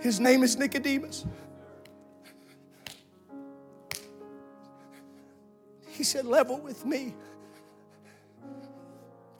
[0.00, 1.24] His name is Nicodemus.
[5.88, 7.14] He said, Level with me.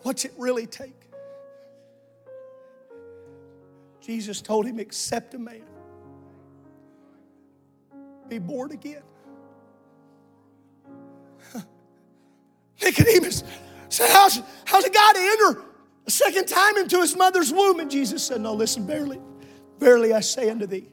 [0.03, 0.95] What's it really take?
[4.01, 5.65] Jesus told him, Accept a man,
[8.29, 9.03] be born again.
[12.83, 13.45] Nicodemus
[13.89, 15.74] said, how's, how's a guy to enter
[16.07, 17.81] a second time into his mother's womb?
[17.81, 19.21] And Jesus said, No, listen, verily,
[19.79, 20.89] verily I say unto thee,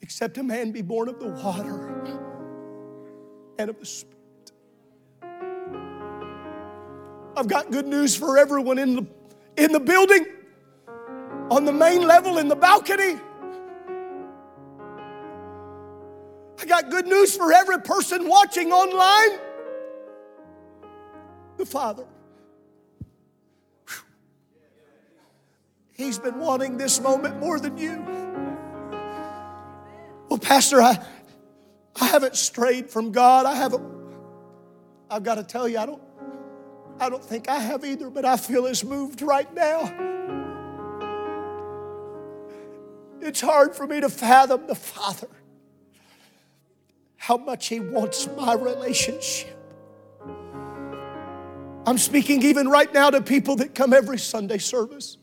[0.00, 1.94] except a man be born of the water
[3.58, 4.16] and of the Spirit.
[7.36, 9.06] I've got good news for everyone in the,
[9.56, 10.26] in the building,
[11.50, 13.20] on the main level, in the balcony.
[16.58, 19.38] I got good news for every person watching online
[21.58, 22.06] the Father.
[25.96, 28.04] He's been wanting this moment more than you.
[30.28, 31.02] Well, Pastor, I,
[31.98, 33.46] I haven't strayed from God.
[33.46, 33.82] I haven't.
[35.10, 36.02] I've got to tell you, I don't,
[37.00, 39.92] I don't think I have either, but I feel it's moved right now.
[43.22, 45.28] It's hard for me to fathom the Father,
[47.16, 49.56] how much He wants my relationship.
[51.86, 55.18] I'm speaking even right now to people that come every Sunday service,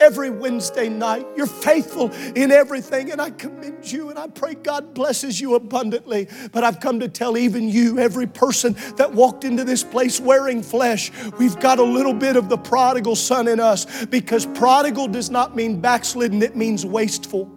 [0.00, 1.26] every Wednesday night.
[1.36, 6.28] You're faithful in everything, and I commend you, and I pray God blesses you abundantly.
[6.52, 10.62] But I've come to tell even you, every person that walked into this place wearing
[10.62, 15.30] flesh, we've got a little bit of the prodigal son in us because prodigal does
[15.30, 17.50] not mean backslidden, it means wasteful.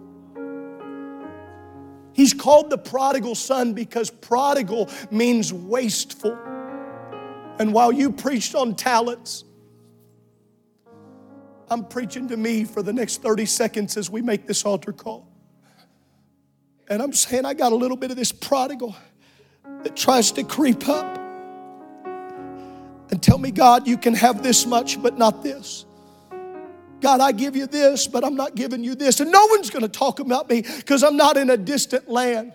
[2.12, 6.36] He's called the prodigal son because prodigal means wasteful.
[7.58, 9.44] And while you preached on talents,
[11.70, 15.28] I'm preaching to me for the next 30 seconds as we make this altar call.
[16.88, 18.96] And I'm saying I got a little bit of this prodigal
[19.84, 21.16] that tries to creep up
[23.12, 25.84] and tell me, God, you can have this much, but not this.
[27.00, 29.20] God, I give you this, but I'm not giving you this.
[29.20, 32.52] And no one's going to talk about me because I'm not in a distant land.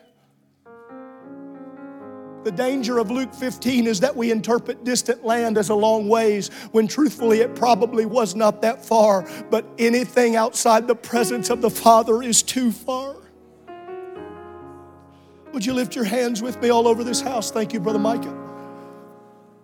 [2.46, 6.50] The danger of Luke 15 is that we interpret distant land as a long ways
[6.74, 11.72] when truthfully it probably was not that far, but anything outside the presence of the
[11.72, 13.16] Father is too far.
[15.54, 17.50] Would you lift your hands with me all over this house?
[17.50, 18.55] Thank you, Brother Micah.